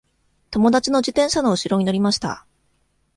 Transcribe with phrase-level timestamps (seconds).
[0.49, 2.47] 友達の自転車のうしろに乗りました。